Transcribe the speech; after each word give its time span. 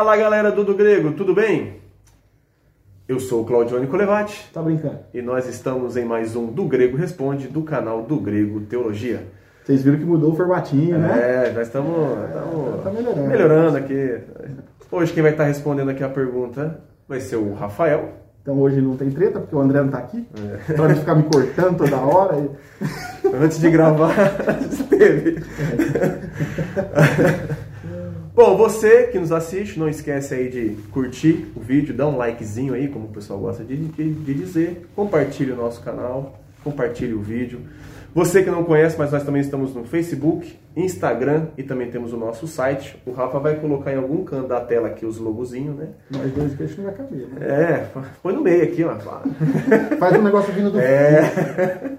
Fala 0.00 0.16
galera 0.16 0.50
do 0.50 0.64
Do 0.64 0.74
Grego, 0.74 1.12
tudo 1.12 1.34
bem? 1.34 1.74
Eu 3.06 3.20
sou 3.20 3.42
o 3.42 3.44
Claudione 3.44 3.86
Colevati. 3.86 4.48
Tá 4.50 4.62
brincando? 4.62 5.00
E 5.12 5.20
nós 5.20 5.46
estamos 5.46 5.94
em 5.94 6.06
mais 6.06 6.34
um 6.34 6.46
Do 6.46 6.64
Grego 6.64 6.96
Responde 6.96 7.48
do 7.48 7.62
canal 7.62 8.02
Do 8.02 8.16
Grego 8.16 8.62
Teologia. 8.62 9.26
Vocês 9.62 9.82
viram 9.82 9.98
que 9.98 10.04
mudou 10.06 10.32
o 10.32 10.34
formatinho, 10.34 10.96
né? 10.96 11.48
É, 11.48 11.52
nós 11.52 11.66
estamos 11.66 11.92
tá 12.82 12.90
melhorando. 12.90 13.28
melhorando 13.28 13.76
aqui. 13.76 14.20
Hoje 14.90 15.12
quem 15.12 15.22
vai 15.22 15.32
estar 15.32 15.44
respondendo 15.44 15.90
aqui 15.90 16.02
a 16.02 16.08
pergunta 16.08 16.80
vai 17.06 17.20
ser 17.20 17.36
o 17.36 17.52
Rafael. 17.52 18.08
Então 18.40 18.58
hoje 18.58 18.80
não 18.80 18.96
tem 18.96 19.10
treta, 19.10 19.38
porque 19.38 19.54
o 19.54 19.60
André 19.60 19.82
não 19.82 19.90
tá 19.90 19.98
aqui. 19.98 20.26
É. 20.66 20.72
Pra 20.72 20.94
ficar 20.94 21.14
me 21.14 21.24
cortando 21.24 21.76
toda 21.76 21.98
hora. 21.98 22.38
E... 22.38 23.36
Antes 23.36 23.60
de 23.60 23.70
gravar, 23.70 24.14
teve. 24.88 25.44
Bom, 28.32 28.56
você 28.56 29.08
que 29.08 29.18
nos 29.18 29.32
assiste, 29.32 29.78
não 29.78 29.88
esquece 29.88 30.34
aí 30.34 30.48
de 30.48 30.76
curtir 30.92 31.50
o 31.56 31.60
vídeo, 31.60 31.92
dar 31.92 32.06
um 32.06 32.16
likezinho 32.16 32.74
aí, 32.74 32.86
como 32.88 33.06
o 33.06 33.08
pessoal 33.08 33.40
gosta 33.40 33.64
de, 33.64 33.76
de, 33.76 34.14
de 34.14 34.34
dizer. 34.34 34.88
Compartilhe 34.94 35.50
o 35.50 35.56
nosso 35.56 35.82
canal, 35.82 36.38
compartilhe 36.62 37.12
o 37.12 37.20
vídeo. 37.20 37.60
Você 38.14 38.42
que 38.42 38.50
não 38.50 38.64
conhece, 38.64 38.96
mas 38.98 39.12
nós 39.12 39.24
também 39.24 39.40
estamos 39.40 39.74
no 39.74 39.84
Facebook, 39.84 40.56
Instagram 40.76 41.48
e 41.56 41.62
também 41.62 41.90
temos 41.90 42.12
o 42.12 42.16
nosso 42.16 42.46
site. 42.46 43.00
O 43.04 43.12
Rafa 43.12 43.38
vai 43.38 43.56
colocar 43.56 43.92
em 43.92 43.96
algum 43.96 44.24
canto 44.24 44.48
da 44.48 44.60
tela 44.60 44.88
aqui 44.88 45.04
os 45.04 45.18
logozinhos, 45.18 45.76
né? 45.76 45.88
Nós 46.10 46.32
dois 46.32 46.54
que 46.54 46.62
a 46.62 46.66
gente 46.66 46.78
não 46.78 46.86
vai 46.86 46.94
caber, 46.94 47.28
né? 47.28 47.46
É, 47.46 47.86
põe 48.22 48.34
no 48.34 48.42
meio 48.42 48.62
aqui, 48.62 48.84
ó. 48.84 48.94
Faz 49.98 50.16
um 50.16 50.22
negócio 50.22 50.52
vindo 50.52 50.70
do 50.70 50.80
É. 50.80 51.98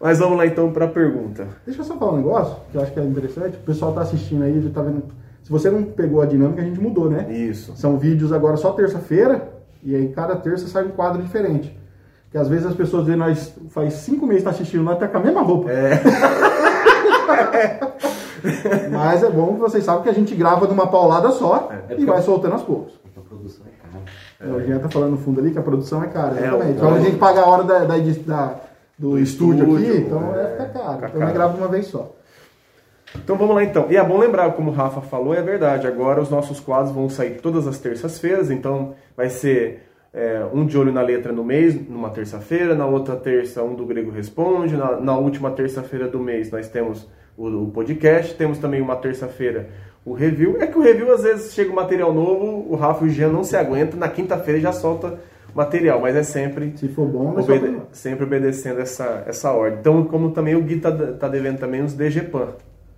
Mas 0.00 0.18
vamos 0.18 0.36
lá 0.36 0.46
então 0.46 0.70
para 0.70 0.84
a 0.84 0.88
pergunta. 0.88 1.46
Deixa 1.64 1.80
eu 1.80 1.84
só 1.84 1.96
falar 1.96 2.12
um 2.12 2.16
negócio 2.18 2.56
que 2.70 2.76
eu 2.76 2.82
acho 2.82 2.92
que 2.92 3.00
é 3.00 3.04
interessante. 3.04 3.56
O 3.56 3.60
pessoal 3.60 3.94
tá 3.94 4.02
assistindo 4.02 4.42
aí, 4.42 4.70
tá 4.70 4.82
vendo 4.82 5.02
se 5.44 5.50
você 5.50 5.70
não 5.70 5.84
pegou 5.84 6.22
a 6.22 6.26
dinâmica, 6.26 6.62
a 6.62 6.64
gente 6.64 6.80
mudou, 6.80 7.10
né? 7.10 7.30
Isso. 7.30 7.76
São 7.76 7.98
vídeos 7.98 8.32
agora 8.32 8.56
só 8.56 8.72
terça-feira, 8.72 9.52
e 9.82 9.94
aí 9.94 10.08
cada 10.08 10.34
terça 10.36 10.66
sai 10.66 10.86
um 10.86 10.92
quadro 10.92 11.22
diferente. 11.22 11.78
Que 12.30 12.38
às 12.38 12.48
vezes 12.48 12.64
as 12.64 12.74
pessoas 12.74 13.04
veem 13.06 13.18
nós 13.18 13.54
faz 13.68 13.92
cinco 13.92 14.26
meses 14.26 14.42
que 14.42 14.48
tá 14.48 14.52
assistindo, 14.52 14.82
nós 14.82 14.98
tá 14.98 15.06
com 15.06 15.18
a 15.18 15.20
mesma 15.20 15.42
roupa. 15.42 15.70
É. 15.70 16.00
Mas 18.90 19.22
é 19.22 19.28
bom 19.28 19.52
que 19.54 19.60
vocês 19.60 19.84
sabem 19.84 20.02
que 20.02 20.08
a 20.08 20.14
gente 20.14 20.34
grava 20.34 20.66
numa 20.66 20.86
paulada 20.86 21.30
só 21.30 21.70
é, 21.90 21.96
e 21.96 22.06
vai 22.06 22.22
soltando 22.22 22.52
aos 22.52 22.62
poucos. 22.62 22.94
A 23.14 23.20
produção 23.20 23.66
é 23.66 23.70
cara. 23.82 24.02
É. 24.40 24.46
O 24.56 24.66
Jean 24.66 24.78
tá 24.78 24.88
falando 24.88 25.10
no 25.10 25.18
fundo 25.18 25.40
ali 25.40 25.50
que 25.50 25.58
a 25.58 25.62
produção 25.62 26.02
é 26.02 26.06
cara, 26.06 26.36
é, 26.36 26.46
exatamente. 26.46 26.72
Então 26.72 26.94
a 26.94 27.00
gente 27.00 27.18
paga 27.18 27.42
a 27.42 27.46
hora 27.46 27.64
da, 27.64 27.80
da, 27.80 27.98
da 27.98 28.60
do, 28.98 29.10
do, 29.10 29.18
estúdio, 29.18 29.64
estúdio 29.64 29.76
aqui, 29.76 29.98
então 29.98 30.34
é, 30.34 30.52
ficar 30.52 30.68
caro. 30.68 30.94
Fica 30.94 31.08
então 31.08 31.20
caro. 31.20 31.34
grava 31.34 31.54
uma 31.58 31.68
vez 31.68 31.86
só. 31.86 32.14
Então 33.16 33.36
vamos 33.36 33.54
lá 33.54 33.64
então. 33.64 33.86
E 33.90 33.96
é 33.96 34.04
bom 34.04 34.18
lembrar, 34.18 34.52
como 34.52 34.70
o 34.70 34.74
Rafa 34.74 35.00
falou, 35.00 35.34
é 35.34 35.42
verdade. 35.42 35.86
Agora 35.86 36.20
os 36.20 36.30
nossos 36.30 36.60
quadros 36.60 36.94
vão 36.94 37.08
sair 37.08 37.40
todas 37.40 37.66
as 37.66 37.78
terças-feiras, 37.78 38.50
então 38.50 38.94
vai 39.16 39.28
ser 39.28 39.82
é, 40.12 40.44
um 40.52 40.64
de 40.64 40.78
olho 40.78 40.92
na 40.92 41.02
letra 41.02 41.32
no 41.32 41.44
mês, 41.44 41.74
numa 41.88 42.10
terça-feira, 42.10 42.74
na 42.74 42.86
outra 42.86 43.16
terça 43.16 43.62
um 43.62 43.74
do 43.74 43.84
Grego 43.84 44.10
Responde, 44.10 44.76
na, 44.76 45.00
na 45.00 45.18
última 45.18 45.50
terça-feira 45.50 46.06
do 46.06 46.20
mês 46.20 46.50
nós 46.50 46.68
temos 46.68 47.08
o, 47.36 47.48
o, 47.48 47.70
podcast, 47.70 48.34
temos 48.34 48.58
também 48.58 48.80
uma 48.80 48.96
terça-feira 48.96 49.68
o 50.04 50.12
review. 50.12 50.58
É 50.60 50.66
que 50.66 50.78
o 50.78 50.82
review 50.82 51.12
às 51.12 51.22
vezes 51.22 51.54
chega 51.54 51.72
um 51.72 51.74
material 51.74 52.12
novo, 52.12 52.66
o 52.70 52.76
Rafa 52.76 53.04
e 53.04 53.08
o 53.08 53.10
Jean 53.10 53.30
não 53.30 53.42
se 53.42 53.56
aguentam, 53.56 53.98
na 53.98 54.08
quinta-feira 54.08 54.60
já 54.60 54.70
solta 54.70 55.18
material, 55.54 56.00
mas 56.00 56.14
é 56.14 56.22
sempre 56.22 56.74
se 56.76 56.88
for 56.88 57.06
bom, 57.06 57.38
obede 57.38 57.76
sempre 57.92 58.24
obedecendo 58.24 58.80
essa, 58.80 59.24
essa 59.26 59.52
ordem. 59.52 59.78
Então, 59.80 60.04
como 60.04 60.30
também 60.32 60.54
o 60.54 60.62
Gui 60.62 60.80
tá, 60.80 60.90
tá 60.92 61.28
devendo 61.28 61.58
também 61.58 61.82
os 61.82 61.94
DGPAN, 61.94 62.48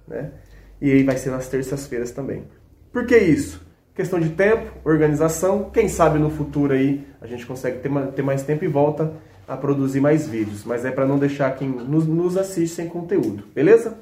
né? 0.06 0.30
E 0.80 0.92
aí 0.92 1.02
vai 1.02 1.16
ser 1.16 1.30
nas 1.30 1.48
terças-feiras 1.48 2.10
também. 2.10 2.44
Por 2.92 3.06
que 3.06 3.16
isso? 3.16 3.64
Questão 3.94 4.20
de 4.20 4.30
tempo, 4.30 4.70
organização. 4.84 5.70
Quem 5.70 5.88
sabe 5.88 6.18
no 6.18 6.30
futuro 6.30 6.74
aí 6.74 7.06
a 7.20 7.26
gente 7.26 7.46
consegue 7.46 7.78
ter, 7.78 7.90
ter 8.14 8.22
mais 8.22 8.42
tempo 8.42 8.64
e 8.64 8.68
volta 8.68 9.12
a 9.48 9.56
produzir 9.56 10.00
mais 10.00 10.26
vídeos. 10.26 10.64
Mas 10.64 10.84
é 10.84 10.90
para 10.90 11.06
não 11.06 11.18
deixar 11.18 11.54
quem 11.56 11.68
nos, 11.68 12.06
nos 12.06 12.36
assiste 12.36 12.74
sem 12.74 12.88
conteúdo, 12.88 13.44
beleza? 13.54 13.98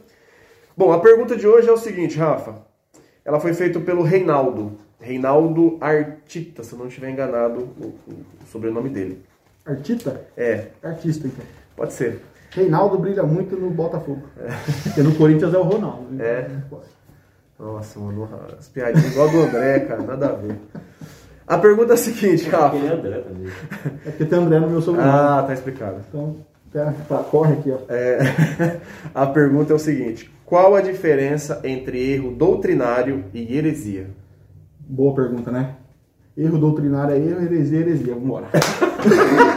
Bom, 0.76 0.92
a 0.92 0.98
pergunta 0.98 1.36
de 1.36 1.46
hoje 1.46 1.68
é 1.68 1.72
o 1.72 1.76
seguinte, 1.76 2.18
Rafa. 2.18 2.56
Ela 3.24 3.38
foi 3.38 3.54
feita 3.54 3.78
pelo 3.78 4.02
Reinaldo. 4.02 4.78
Reinaldo 5.00 5.78
Artita, 5.80 6.64
se 6.64 6.72
eu 6.72 6.78
não 6.78 6.88
estiver 6.88 7.10
enganado 7.10 7.60
o, 7.60 7.94
o 8.08 8.46
sobrenome 8.50 8.88
dele. 8.88 9.22
Artita? 9.64 10.26
É. 10.36 10.68
Artista, 10.82 11.26
então. 11.26 11.44
Pode 11.76 11.92
ser. 11.92 12.20
Reinaldo 12.54 12.98
brilha 12.98 13.22
muito 13.22 13.56
no 13.56 13.70
Botafogo. 13.70 14.22
É. 14.38 14.48
Porque 14.84 15.02
no 15.02 15.14
Corinthians 15.14 15.52
é 15.52 15.58
o 15.58 15.62
Ronaldo. 15.62 16.06
Né? 16.10 16.24
É. 16.24 16.50
Nossa, 17.58 17.98
mano, 17.98 18.28
as 18.58 18.68
piadinhas 18.68 19.12
igual 19.12 19.28
do 19.28 19.42
André, 19.42 19.80
cara, 19.80 20.02
nada 20.02 20.26
a 20.28 20.32
ver. 20.32 20.58
A 21.46 21.58
pergunta 21.58 21.92
é 21.92 21.94
a 21.94 21.96
seguinte, 21.96 22.48
Rafa. 22.48 22.76
É 22.76 22.88
André 22.88 23.18
também. 23.18 23.52
É 24.06 24.10
porque 24.10 24.24
tem 24.24 24.38
André 24.38 24.60
no 24.60 24.70
meu 24.70 24.80
sobrenome. 24.80 25.12
Ah, 25.12 25.44
tá 25.46 25.52
explicado. 25.52 25.96
Então, 26.08 26.36
tá, 26.72 27.18
corre 27.30 27.54
aqui, 27.54 27.70
ó. 27.70 27.78
É, 27.88 28.18
a 29.14 29.26
pergunta 29.26 29.72
é 29.72 29.76
o 29.76 29.78
seguinte: 29.78 30.32
qual 30.44 30.74
a 30.74 30.80
diferença 30.80 31.60
entre 31.64 32.12
erro 32.12 32.32
doutrinário 32.32 33.24
e 33.34 33.56
heresia? 33.56 34.10
Boa 34.80 35.14
pergunta, 35.14 35.50
né? 35.50 35.76
Erro 36.36 36.58
doutrinário 36.58 37.14
é 37.14 37.18
erro, 37.18 37.42
heresia 37.42 37.78
é 37.78 37.80
heresia. 37.82 38.14
Vamos 38.14 38.24
embora. 38.24 38.46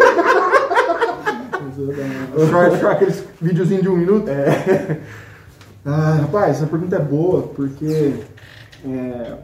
Short, 2.50 2.86
aqueles 2.86 3.24
videozinhos 3.42 3.84
de 3.84 3.90
um 3.90 3.98
minuto. 3.98 4.30
É. 4.30 5.00
Ah, 5.90 6.18
rapaz, 6.20 6.58
essa 6.58 6.68
pergunta 6.68 6.98
é 6.98 7.00
boa, 7.00 7.44
porque 7.44 8.14
é, 8.86 9.38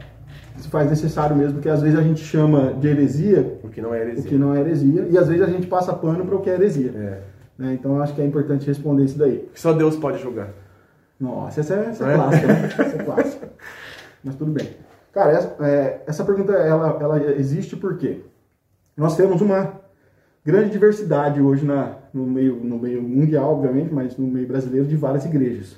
se 0.58 0.68
faz 0.68 0.90
necessário 0.90 1.34
mesmo 1.34 1.58
que 1.58 1.70
às 1.70 1.80
vezes 1.80 1.98
a 1.98 2.02
gente 2.02 2.22
chama 2.22 2.74
de 2.74 2.86
heresia 2.86 3.58
o 3.62 3.70
que 3.70 3.80
não 3.80 3.94
é 3.94 4.02
heresia, 4.02 4.24
o 4.24 4.26
que 4.26 4.34
não 4.36 4.54
é 4.54 4.60
heresia 4.60 5.08
e 5.10 5.16
às 5.16 5.26
vezes 5.26 5.42
a 5.42 5.46
gente 5.46 5.66
passa 5.66 5.94
pano 5.94 6.22
para 6.22 6.34
o 6.34 6.42
que 6.42 6.50
é 6.50 6.52
heresia. 6.52 6.92
É. 6.94 7.20
Né? 7.56 7.72
Então 7.72 7.98
acho 8.02 8.14
que 8.14 8.20
é 8.20 8.26
importante 8.26 8.66
responder 8.66 9.04
isso 9.04 9.16
daí. 9.16 9.48
Só 9.54 9.72
Deus 9.72 9.96
pode 9.96 10.20
julgar. 10.20 10.50
Nossa, 11.18 11.60
essa 11.60 11.74
é, 11.76 11.86
essa 11.86 12.10
é, 12.10 12.12
é? 12.12 12.16
clássica, 12.16 12.46
né? 12.46 12.64
essa 12.78 12.82
é 12.82 13.04
clássica. 13.04 13.48
Mas 14.22 14.34
tudo 14.34 14.52
bem. 14.52 14.68
Cara, 15.12 15.32
essa, 15.32 15.56
é, 15.64 16.02
essa 16.06 16.24
pergunta 16.24 16.52
ela, 16.52 16.98
ela 17.00 17.32
existe 17.38 17.74
porque 17.74 18.20
nós 18.96 19.16
temos 19.16 19.40
uma 19.40 19.80
grande 20.44 20.70
diversidade 20.70 21.40
hoje 21.40 21.64
na, 21.64 21.96
no, 22.12 22.26
meio, 22.26 22.56
no 22.56 22.78
meio 22.78 23.02
mundial, 23.02 23.54
obviamente, 23.54 23.92
mas 23.92 24.16
no 24.16 24.26
meio 24.26 24.46
brasileiro, 24.46 24.86
de 24.86 24.96
várias 24.96 25.24
igrejas. 25.24 25.76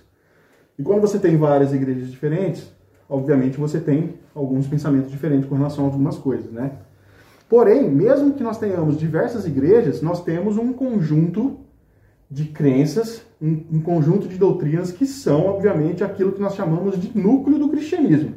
E 0.78 0.82
quando 0.82 1.00
você 1.00 1.18
tem 1.18 1.36
várias 1.36 1.72
igrejas 1.72 2.10
diferentes, 2.10 2.70
obviamente 3.08 3.58
você 3.58 3.78
tem 3.78 4.14
alguns 4.34 4.66
pensamentos 4.66 5.10
diferentes 5.10 5.48
com 5.48 5.54
relação 5.54 5.84
a 5.84 5.86
algumas 5.86 6.18
coisas, 6.18 6.50
né? 6.50 6.72
Porém, 7.48 7.88
mesmo 7.88 8.34
que 8.34 8.42
nós 8.42 8.58
tenhamos 8.58 8.98
diversas 8.98 9.46
igrejas, 9.46 10.02
nós 10.02 10.22
temos 10.24 10.58
um 10.58 10.72
conjunto 10.72 11.60
de 12.28 12.46
crenças, 12.46 13.22
um, 13.40 13.62
um 13.72 13.80
conjunto 13.80 14.26
de 14.26 14.36
doutrinas 14.36 14.90
que 14.90 15.06
são, 15.06 15.46
obviamente, 15.46 16.02
aquilo 16.02 16.32
que 16.32 16.40
nós 16.40 16.56
chamamos 16.56 16.98
de 16.98 17.16
núcleo 17.16 17.56
do 17.56 17.68
cristianismo. 17.68 18.34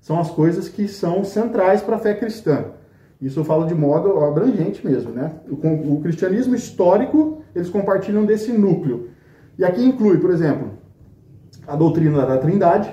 São 0.00 0.18
as 0.18 0.30
coisas 0.30 0.68
que 0.68 0.88
são 0.88 1.22
centrais 1.24 1.82
para 1.82 1.96
a 1.96 1.98
fé 1.98 2.14
cristã. 2.14 2.72
Isso 3.22 3.40
eu 3.40 3.44
falo 3.44 3.66
de 3.66 3.74
modo 3.74 4.18
abrangente 4.18 4.84
mesmo, 4.86 5.12
né? 5.12 5.32
O, 5.48 5.94
o 5.94 6.00
cristianismo 6.02 6.54
histórico, 6.54 7.42
eles 7.54 7.70
compartilham 7.70 8.26
desse 8.26 8.52
núcleo. 8.52 9.08
E 9.56 9.64
aqui 9.64 9.82
inclui, 9.82 10.18
por 10.18 10.30
exemplo, 10.30 10.72
a 11.66 11.76
doutrina 11.76 12.26
da 12.26 12.36
Trindade, 12.36 12.92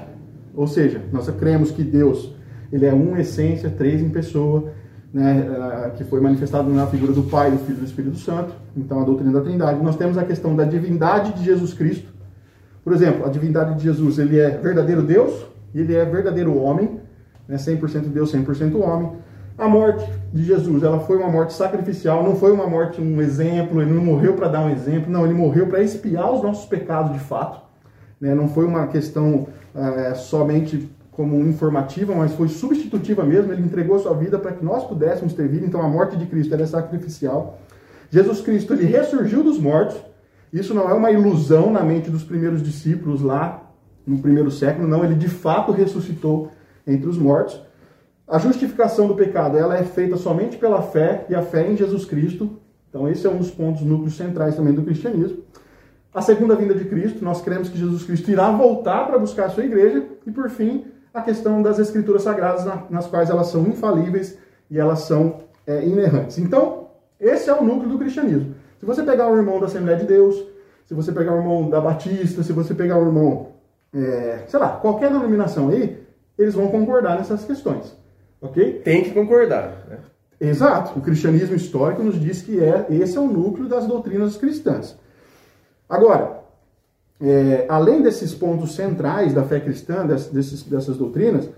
ou 0.53 0.68
seja, 0.68 1.01
nós 1.12 1.28
cremos 1.31 1.72
que 1.72 1.84
Deus 1.84 2.34
ele 2.72 2.85
é 2.85 2.94
uma 2.94 3.19
essência, 3.19 3.69
três 3.69 4.01
em 4.01 4.09
pessoa, 4.09 4.72
né, 5.12 5.47
eh, 5.50 5.89
que 5.97 6.03
foi 6.03 6.22
manifestado 6.22 6.69
na 6.69 6.85
figura 6.85 7.12
do 7.12 7.23
Pai, 7.23 7.50
do 7.50 7.57
Filho 7.57 7.78
e 7.78 7.79
do 7.79 7.85
Espírito 7.85 8.18
Santo. 8.18 8.53
Então, 8.78 9.01
a 9.01 9.03
doutrina 9.03 9.31
da 9.31 9.42
Trindade. 9.42 9.81
Nós 9.81 9.95
temos 9.95 10.18
a 10.18 10.24
questão 10.24 10.56
da 10.56 10.63
divindade 10.63 11.33
de 11.33 11.44
Jesus 11.44 11.74
Cristo. 11.74 12.07
Por 12.83 12.94
exemplo, 12.94 13.25
a 13.25 13.30
divindade 13.30 13.75
de 13.75 13.83
Jesus, 13.83 14.19
ele 14.19 14.39
é 14.39 14.51
verdadeiro 14.51 15.01
Deus 15.01 15.48
e 15.74 15.80
ele 15.80 15.95
é 15.95 16.06
verdadeiro 16.06 16.56
homem, 16.57 17.00
né, 17.48 17.57
100% 17.57 18.09
Deus, 18.09 18.31
100% 18.31 18.80
homem. 18.80 19.13
A 19.59 19.67
morte 19.67 20.09
de 20.33 20.45
Jesus, 20.45 20.83
ela 20.83 21.01
foi 21.01 21.17
uma 21.17 21.27
morte 21.27 21.51
sacrificial, 21.51 22.23
não 22.23 22.38
foi 22.38 22.50
uma 22.53 22.65
morte 22.65 23.01
um 23.01 23.21
exemplo, 23.21 23.81
ele 23.81 23.91
não 23.91 24.01
morreu 24.01 24.33
para 24.33 24.47
dar 24.47 24.61
um 24.61 24.69
exemplo, 24.69 25.11
não, 25.11 25.25
ele 25.25 25.33
morreu 25.33 25.67
para 25.67 25.83
expiar 25.83 26.33
os 26.33 26.41
nossos 26.41 26.65
pecados 26.65 27.11
de 27.11 27.19
fato. 27.19 27.59
Né? 28.21 28.33
Não 28.33 28.47
foi 28.47 28.63
uma 28.63 28.88
questão 28.88 29.47
é, 29.75 30.13
somente 30.13 30.89
como 31.11 31.35
informativa, 31.41 32.15
mas 32.15 32.33
foi 32.35 32.47
substitutiva 32.47 33.25
mesmo, 33.25 33.51
ele 33.51 33.61
entregou 33.61 33.97
a 33.97 34.00
sua 34.00 34.13
vida 34.13 34.39
para 34.39 34.53
que 34.53 34.63
nós 34.63 34.85
pudéssemos 34.85 35.33
ter 35.33 35.50
vida, 35.50 35.65
então 35.65 35.81
a 35.81 35.89
morte 35.89 36.15
de 36.15 36.25
Cristo 36.25 36.55
é 36.55 36.65
sacrificial. 36.65 37.59
Jesus 38.09 38.39
Cristo, 38.39 38.71
ele 38.71 38.85
ressurgiu 38.85 39.44
dos 39.44 39.59
mortos, 39.59 39.97
isso 40.53 40.73
não 40.73 40.89
é 40.89 40.94
uma 40.94 41.12
ilusão 41.12 41.69
na 41.69 41.83
mente 41.83 42.09
dos 42.09 42.23
primeiros 42.23 42.63
discípulos 42.63 43.21
lá 43.21 43.69
no 44.07 44.19
primeiro 44.19 44.50
século, 44.50 44.88
não, 44.88 45.03
ele 45.03 45.15
de 45.15 45.27
fato 45.27 45.73
ressuscitou 45.73 46.50
entre 46.88 47.09
os 47.09 47.17
mortos. 47.17 47.62
A 48.29 48.37
justificação 48.37 49.07
do 49.07 49.15
pecado 49.15 49.57
ela 49.57 49.75
é 49.75 49.83
feita 49.83 50.15
somente 50.15 50.55
pela 50.55 50.83
fé 50.83 51.25
e 51.29 51.33
a 51.33 51.41
fé 51.41 51.67
em 51.67 51.75
Jesus 51.75 52.05
Cristo. 52.05 52.59
Então, 52.87 53.09
esse 53.09 53.25
é 53.25 53.29
um 53.29 53.37
dos 53.37 53.49
pontos 53.49 53.81
núcleos 53.81 54.15
centrais 54.15 54.55
também 54.55 54.71
do 54.71 54.83
cristianismo. 54.83 55.39
A 56.13 56.21
segunda 56.21 56.55
vinda 56.55 56.75
de 56.75 56.85
Cristo, 56.85 57.25
nós 57.25 57.41
cremos 57.41 57.69
que 57.69 57.77
Jesus 57.77 58.03
Cristo 58.03 58.29
irá 58.29 58.51
voltar 58.51 59.07
para 59.07 59.17
buscar 59.17 59.45
a 59.45 59.49
sua 59.49 59.65
igreja. 59.65 60.05
E, 60.27 60.31
por 60.31 60.47
fim, 60.51 60.85
a 61.11 61.23
questão 61.23 61.63
das 61.63 61.79
escrituras 61.79 62.21
sagradas, 62.21 62.65
nas 62.91 63.07
quais 63.07 63.31
elas 63.31 63.47
são 63.47 63.63
infalíveis 63.63 64.37
e 64.69 64.77
elas 64.77 64.99
são 64.99 65.39
é, 65.65 65.83
inerrantes. 65.83 66.37
Então, 66.37 66.89
esse 67.19 67.49
é 67.49 67.53
o 67.53 67.63
núcleo 67.63 67.89
do 67.89 67.97
cristianismo. 67.97 68.53
Se 68.79 68.85
você 68.85 69.01
pegar 69.01 69.27
o 69.27 69.37
irmão 69.37 69.59
da 69.59 69.65
Assembleia 69.65 69.97
de 69.97 70.05
Deus, 70.05 70.35
se 70.85 70.93
você 70.93 71.11
pegar 71.11 71.33
o 71.33 71.39
irmão 71.39 71.67
da 71.67 71.81
Batista, 71.81 72.43
se 72.43 72.53
você 72.53 72.75
pegar 72.75 72.99
o 72.99 73.07
irmão, 73.07 73.53
é, 73.91 74.43
sei 74.47 74.59
lá, 74.59 74.69
qualquer 74.69 75.09
denominação 75.09 75.69
aí, 75.69 76.03
eles 76.37 76.53
vão 76.53 76.67
concordar 76.67 77.17
nessas 77.17 77.43
questões. 77.43 77.97
Ok? 78.41 78.81
Tem 78.83 79.03
que 79.03 79.12
concordar. 79.12 79.86
Né? 79.89 79.97
Exato. 80.39 80.97
O 80.97 81.01
cristianismo 81.01 81.56
histórico 81.56 82.03
nos 82.03 82.19
diz 82.19 82.41
que 82.41 82.59
é, 82.59 82.86
esse 82.89 83.18
é 83.18 83.19
o 83.19 83.27
núcleo 83.27 83.68
das 83.68 83.86
doutrinas 83.86 84.38
cristãs. 84.38 84.97
Agora, 85.88 86.39
é, 87.21 87.65
além 87.68 88.01
desses 88.01 88.33
pontos 88.33 88.75
centrais 88.75 89.33
da 89.33 89.44
fé 89.44 89.59
cristã, 89.59 90.06
desses, 90.06 90.63
dessas 90.63 90.97
doutrinas, 90.97 91.50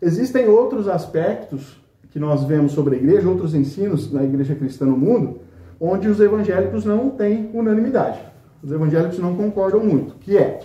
existem 0.00 0.48
outros 0.48 0.88
aspectos 0.88 1.80
que 2.10 2.18
nós 2.18 2.44
vemos 2.44 2.72
sobre 2.72 2.96
a 2.96 2.98
igreja, 2.98 3.28
outros 3.28 3.54
ensinos 3.54 4.10
da 4.10 4.22
igreja 4.22 4.54
cristã 4.54 4.86
no 4.86 4.96
mundo, 4.96 5.40
onde 5.80 6.08
os 6.08 6.20
evangélicos 6.20 6.84
não 6.84 7.10
têm 7.10 7.50
unanimidade. 7.52 8.20
Os 8.62 8.70
evangélicos 8.70 9.18
não 9.18 9.34
concordam 9.34 9.80
muito, 9.80 10.14
que 10.16 10.38
é, 10.38 10.60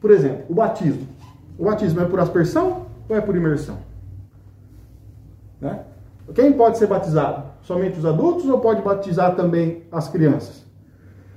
por 0.00 0.10
exemplo, 0.10 0.44
o 0.48 0.54
batismo. 0.54 1.06
O 1.58 1.64
batismo 1.64 2.00
é 2.00 2.04
por 2.04 2.20
aspersão 2.20 2.86
ou 3.08 3.16
é 3.16 3.20
por 3.20 3.34
imersão? 3.34 3.78
Né? 5.60 5.80
Quem 6.34 6.52
pode 6.52 6.78
ser 6.78 6.86
batizado? 6.86 7.44
Somente 7.62 7.98
os 7.98 8.04
adultos 8.04 8.48
ou 8.48 8.58
pode 8.60 8.82
batizar 8.82 9.34
também 9.34 9.84
as 9.90 10.08
crianças? 10.08 10.64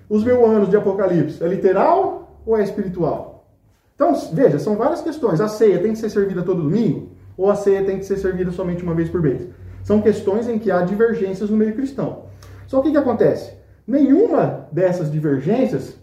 Os 0.09 0.23
mil 0.23 0.45
anos 0.45 0.69
de 0.69 0.77
Apocalipse, 0.77 1.43
é 1.43 1.47
literal 1.47 2.41
ou 2.45 2.57
é 2.57 2.63
espiritual? 2.63 3.47
Então, 3.95 4.13
veja, 4.33 4.57
são 4.57 4.75
várias 4.75 5.01
questões. 5.01 5.41
A 5.41 5.47
ceia 5.47 5.79
tem 5.79 5.91
que 5.91 5.99
ser 5.99 6.09
servida 6.09 6.41
todo 6.41 6.63
domingo? 6.63 7.11
Ou 7.37 7.49
a 7.49 7.55
ceia 7.55 7.83
tem 7.83 7.99
que 7.99 8.05
ser 8.05 8.17
servida 8.17 8.51
somente 8.51 8.83
uma 8.83 8.95
vez 8.95 9.09
por 9.09 9.21
mês? 9.21 9.47
São 9.83 10.01
questões 10.01 10.47
em 10.47 10.57
que 10.57 10.71
há 10.71 10.81
divergências 10.81 11.49
no 11.49 11.57
meio 11.57 11.75
cristão. 11.75 12.23
Só 12.67 12.81
que 12.81 12.89
o 12.89 12.91
que 12.91 12.97
acontece? 12.97 13.53
Nenhuma 13.87 14.67
dessas 14.71 15.11
divergências 15.11 15.95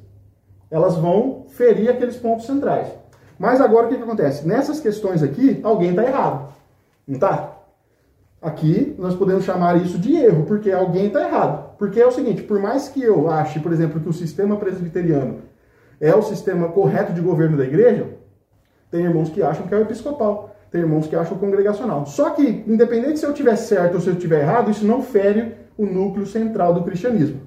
elas 0.70 0.96
vão 0.96 1.46
ferir 1.48 1.88
aqueles 1.90 2.16
pontos 2.16 2.46
centrais. 2.46 2.88
Mas 3.38 3.60
agora 3.60 3.86
o 3.86 3.88
que, 3.88 3.96
que 3.96 4.02
acontece? 4.02 4.46
Nessas 4.46 4.80
questões 4.80 5.22
aqui, 5.22 5.60
alguém 5.62 5.90
está 5.90 6.04
errado. 6.04 6.52
Não 7.06 7.14
está? 7.14 7.56
Aqui 8.46 8.94
nós 8.96 9.16
podemos 9.16 9.42
chamar 9.42 9.76
isso 9.84 9.98
de 9.98 10.14
erro, 10.14 10.44
porque 10.46 10.70
alguém 10.70 11.08
está 11.08 11.20
errado. 11.20 11.74
Porque 11.76 12.00
é 12.00 12.06
o 12.06 12.12
seguinte, 12.12 12.44
por 12.44 12.60
mais 12.60 12.88
que 12.88 13.02
eu 13.02 13.28
ache, 13.28 13.58
por 13.58 13.72
exemplo, 13.72 14.00
que 14.00 14.08
o 14.08 14.12
sistema 14.12 14.56
presbiteriano 14.56 15.38
é 16.00 16.14
o 16.14 16.22
sistema 16.22 16.68
correto 16.68 17.12
de 17.12 17.20
governo 17.20 17.56
da 17.56 17.64
igreja, 17.64 18.06
tem 18.88 19.02
irmãos 19.02 19.30
que 19.30 19.42
acham 19.42 19.66
que 19.66 19.74
é 19.74 19.78
o 19.78 19.80
episcopal, 19.80 20.54
tem 20.70 20.80
irmãos 20.80 21.08
que 21.08 21.16
acham 21.16 21.36
o 21.36 21.40
congregacional. 21.40 22.06
Só 22.06 22.30
que, 22.30 22.62
independente 22.68 23.18
se 23.18 23.26
eu 23.26 23.34
tiver 23.34 23.56
certo 23.56 23.96
ou 23.96 24.00
se 24.00 24.10
eu 24.10 24.14
tiver 24.14 24.42
errado, 24.42 24.70
isso 24.70 24.86
não 24.86 25.02
fere 25.02 25.54
o 25.76 25.84
núcleo 25.84 26.24
central 26.24 26.72
do 26.72 26.84
cristianismo. 26.84 27.40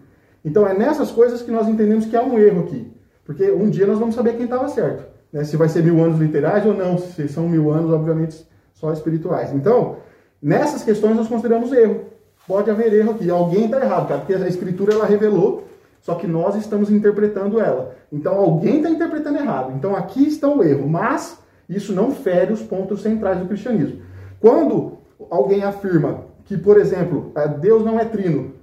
Então 0.43 0.67
é 0.67 0.77
nessas 0.77 1.11
coisas 1.11 1.41
que 1.41 1.49
nós 1.49 1.69
entendemos 1.69 2.07
que 2.07 2.17
há 2.17 2.21
um 2.21 2.37
erro 2.37 2.63
aqui. 2.63 2.91
Porque 3.23 3.49
um 3.49 3.69
dia 3.69 3.87
nós 3.87 3.99
vamos 3.99 4.15
saber 4.15 4.33
quem 4.33 4.43
estava 4.43 4.67
certo. 4.67 5.05
Né? 5.31 5.45
Se 5.45 5.55
vai 5.55 5.69
ser 5.69 5.81
mil 5.81 6.03
anos 6.03 6.19
literais 6.19 6.65
ou 6.65 6.73
não, 6.73 6.97
se 6.97 7.25
são 7.29 7.47
mil 7.47 7.71
anos, 7.71 7.89
obviamente, 7.89 8.45
só 8.73 8.91
espirituais. 8.91 9.53
Então, 9.53 9.95
Nessas 10.41 10.83
questões 10.83 11.15
nós 11.15 11.27
consideramos 11.27 11.71
erro. 11.71 12.05
Pode 12.47 12.69
haver 12.71 12.93
erro 12.93 13.11
aqui. 13.11 13.29
Alguém 13.29 13.65
está 13.65 13.79
errado, 13.79 14.07
cara, 14.07 14.21
porque 14.21 14.33
a 14.33 14.47
escritura 14.47 14.93
ela 14.93 15.05
revelou, 15.05 15.67
só 16.01 16.15
que 16.15 16.25
nós 16.25 16.55
estamos 16.55 16.89
interpretando 16.89 17.59
ela. 17.59 17.95
Então 18.11 18.33
alguém 18.35 18.77
está 18.77 18.89
interpretando 18.89 19.37
errado. 19.37 19.73
Então 19.75 19.95
aqui 19.95 20.27
está 20.27 20.47
o 20.47 20.63
erro, 20.63 20.87
mas 20.87 21.37
isso 21.67 21.93
não 21.93 22.11
fere 22.11 22.51
os 22.51 22.61
pontos 22.61 23.01
centrais 23.01 23.39
do 23.39 23.47
cristianismo. 23.47 24.01
Quando 24.39 24.97
alguém 25.29 25.63
afirma 25.63 26.23
que, 26.45 26.57
por 26.57 26.79
exemplo, 26.79 27.31
é, 27.35 27.47
Deus 27.47 27.85
não 27.85 27.99
é 27.99 28.05
trino, 28.05 28.53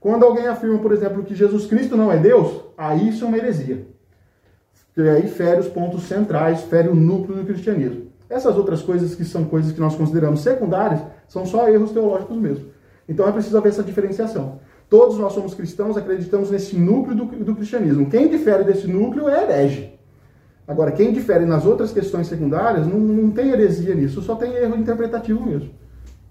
quando 0.00 0.24
alguém 0.24 0.46
afirma, 0.46 0.78
por 0.80 0.92
exemplo, 0.92 1.22
que 1.22 1.34
Jesus 1.34 1.66
Cristo 1.66 1.96
não 1.96 2.10
é 2.10 2.18
Deus, 2.18 2.60
aí 2.76 3.08
isso 3.08 3.24
é 3.24 3.28
uma 3.28 3.38
heresia. 3.38 3.86
Porque 4.92 5.08
aí 5.08 5.28
fere 5.28 5.60
os 5.60 5.68
pontos 5.68 6.02
centrais, 6.02 6.62
fere 6.62 6.88
o 6.88 6.94
núcleo 6.94 7.38
do 7.38 7.46
cristianismo. 7.46 8.08
Essas 8.34 8.56
outras 8.56 8.82
coisas 8.82 9.14
que 9.14 9.24
são 9.24 9.44
coisas 9.44 9.70
que 9.70 9.78
nós 9.78 9.94
consideramos 9.94 10.40
secundárias 10.40 11.00
são 11.28 11.46
só 11.46 11.68
erros 11.68 11.92
teológicos 11.92 12.36
mesmo. 12.36 12.64
Então 13.08 13.28
é 13.28 13.30
preciso 13.30 13.56
haver 13.56 13.68
essa 13.68 13.84
diferenciação. 13.84 14.58
Todos 14.90 15.16
nós 15.18 15.32
somos 15.32 15.54
cristãos, 15.54 15.96
acreditamos 15.96 16.50
nesse 16.50 16.76
núcleo 16.76 17.14
do, 17.14 17.24
do 17.26 17.54
cristianismo. 17.54 18.10
Quem 18.10 18.26
difere 18.26 18.64
desse 18.64 18.88
núcleo 18.88 19.28
é 19.28 19.44
herege. 19.44 19.94
Agora, 20.66 20.90
quem 20.90 21.12
difere 21.12 21.46
nas 21.46 21.64
outras 21.64 21.92
questões 21.92 22.26
secundárias, 22.26 22.88
não, 22.88 22.98
não 22.98 23.30
tem 23.30 23.50
heresia 23.50 23.94
nisso, 23.94 24.20
só 24.20 24.34
tem 24.34 24.52
erro 24.52 24.76
interpretativo 24.76 25.46
mesmo. 25.46 25.70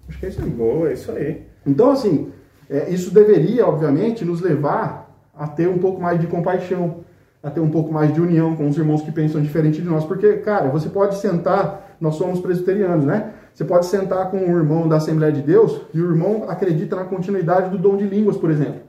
Acho 0.10 0.20
que 0.20 0.26
é 0.26 0.30
isso 0.30 0.42
aí. 0.42 0.50
Boa, 0.50 0.90
é 0.90 0.94
isso 0.94 1.10
aí. 1.10 1.44
Então, 1.66 1.92
assim, 1.92 2.34
é, 2.70 2.90
isso 2.90 3.14
deveria, 3.14 3.66
obviamente, 3.66 4.26
nos 4.26 4.42
levar 4.42 5.10
a 5.34 5.48
ter 5.48 5.70
um 5.70 5.78
pouco 5.78 6.02
mais 6.02 6.20
de 6.20 6.28
compaixão, 6.28 7.03
a 7.44 7.52
ter 7.52 7.60
um 7.60 7.70
pouco 7.70 7.94
mais 7.94 8.14
de 8.14 8.22
união 8.22 8.56
com 8.56 8.68
os 8.68 8.78
irmãos 8.78 9.02
que 9.02 9.12
pensam 9.12 9.42
diferente 9.42 9.82
de 9.82 9.88
nós. 9.88 10.06
Porque, 10.06 10.38
cara, 10.38 10.70
você 10.70 10.90
pode 10.90 11.18
sentar 11.18 11.94
nós 12.04 12.16
somos 12.16 12.42
presbiterianos, 12.42 13.06
né? 13.06 13.32
Você 13.54 13.64
pode 13.64 13.86
sentar 13.86 14.30
com 14.30 14.38
um 14.38 14.58
irmão 14.58 14.90
da 14.90 14.98
Assembleia 14.98 15.32
de 15.32 15.42
Deus 15.42 15.80
e 15.94 16.02
o 16.02 16.10
irmão 16.10 16.44
acredita 16.50 16.98
na 16.98 17.06
continuidade 17.06 17.70
do 17.70 17.78
dom 17.78 17.96
de 17.96 18.04
línguas, 18.04 18.36
por 18.36 18.52
exemplo. 18.52 18.82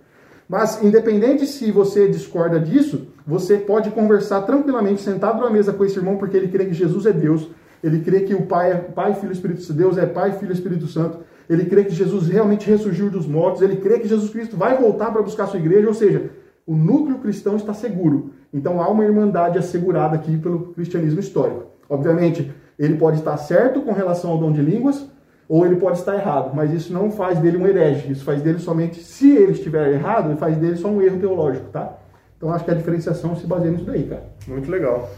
Mas, 0.49 0.83
independente 0.83 1.47
se 1.47 1.71
você 1.71 2.09
discorda 2.09 2.59
disso, 2.59 3.07
você 3.25 3.57
pode 3.57 3.91
conversar 3.91 4.43
tranquilamente, 4.43 5.01
sentado 5.01 5.41
na 5.41 5.49
mesa 5.49 5.73
com 5.73 5.85
esse 5.85 5.97
irmão, 5.97 6.17
porque 6.17 6.37
ele 6.37 6.49
crê 6.49 6.67
que 6.67 6.75
Jesus 6.75 7.07
é 7.07 7.13
Deus, 7.13 7.49
ele 7.85 8.01
crê 8.01 8.23
que 8.23 8.35
o 8.35 8.43
Pai 8.43 8.73
é 8.73 8.75
Pai, 8.75 9.15
Filho 9.15 9.31
e 9.31 9.35
Espírito 9.35 9.63
Santo, 9.63 9.79
Deus 9.79 9.97
é 9.97 10.07
Pai, 10.07 10.33
Filho 10.33 10.51
e 10.51 10.55
Espírito 10.55 10.89
Santo, 10.89 11.19
ele 11.49 11.67
crê 11.67 11.85
que 11.85 11.95
Jesus 11.95 12.27
realmente 12.27 12.69
ressurgiu 12.69 13.11
dos 13.11 13.29
mortos, 13.29 13.63
ele 13.63 13.77
crê 13.77 14.01
que 14.01 14.09
Jesus 14.09 14.31
Cristo 14.31 14.57
vai 14.57 14.77
voltar 14.77 15.13
para 15.13 15.23
buscar 15.23 15.47
sua 15.47 15.61
igreja, 15.61 15.87
ou 15.87 15.95
seja, 15.95 16.31
o 16.67 16.75
núcleo 16.75 17.19
cristão 17.19 17.57
está 17.57 17.73
seguro. 17.73 18.33
Então 18.55 18.81
há 18.81 18.89
uma 18.89 19.05
irmandade 19.05 19.59
assegurada 19.59 20.15
aqui 20.15 20.39
pelo 20.39 20.73
cristianismo 20.73 21.19
histórico. 21.19 21.65
Obviamente, 21.91 22.55
ele 22.79 22.97
pode 22.97 23.19
estar 23.19 23.37
certo 23.37 23.83
com 23.83 23.93
relação 23.93 24.31
ao 24.31 24.39
dom 24.39 24.53
de 24.53 24.63
línguas, 24.63 25.05
ou 25.49 25.67
ele 25.67 25.77
pode 25.77 25.99
estar 25.99 26.15
errado, 26.15 26.53
mas 26.55 26.73
isso 26.73 26.93
não 26.93 27.11
faz 27.11 27.39
dele 27.41 27.57
um 27.57 27.67
herege, 27.67 28.13
isso 28.13 28.25
faz 28.25 28.41
dele 28.41 28.61
somente, 28.61 29.03
se 29.03 29.37
ele 29.37 29.53
estiver 29.53 29.93
errado, 29.93 30.37
faz 30.39 30.57
dele 30.57 30.77
só 30.77 30.89
um 30.89 31.03
erro 31.03 31.19
teológico, 31.19 31.67
tá? 31.71 31.99
Então 32.37 32.53
acho 32.53 32.65
que 32.65 32.71
a 32.71 32.75
diferenciação 32.75 33.37
se 33.37 33.47
baseia 33.47 33.73
nisso 33.73 33.85
daí, 33.85 34.05
cara. 34.05 34.25
Muito 34.47 34.71
legal. 34.71 35.11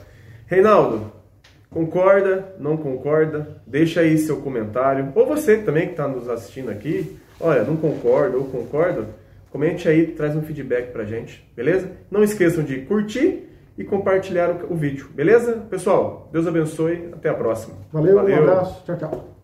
Reinaldo, 0.46 1.12
concorda, 1.70 2.54
não 2.58 2.76
concorda? 2.76 3.60
Deixa 3.66 4.00
aí 4.00 4.16
seu 4.18 4.38
comentário. 4.38 5.12
Ou 5.14 5.26
você 5.26 5.58
também 5.58 5.86
que 5.86 5.92
está 5.92 6.08
nos 6.08 6.28
assistindo 6.28 6.70
aqui, 6.70 7.18
olha, 7.38 7.64
não 7.64 7.76
concorda 7.76 8.36
ou 8.36 8.44
concorda, 8.44 9.06
comente 9.56 9.88
aí, 9.88 10.08
traz 10.08 10.36
um 10.36 10.42
feedback 10.42 10.92
pra 10.92 11.04
gente, 11.04 11.50
beleza? 11.56 11.90
Não 12.10 12.22
esqueçam 12.22 12.62
de 12.62 12.82
curtir 12.82 13.48
e 13.78 13.84
compartilhar 13.84 14.50
o, 14.50 14.74
o 14.74 14.76
vídeo. 14.76 15.08
Beleza? 15.14 15.66
Pessoal, 15.70 16.28
Deus 16.30 16.46
abençoe. 16.46 17.08
Até 17.10 17.30
a 17.30 17.34
próxima. 17.34 17.74
Valeu, 17.90 18.16
Valeu. 18.16 18.36
um 18.36 18.38
abraço. 18.42 18.84
Tchau, 18.84 18.98
tchau. 18.98 19.35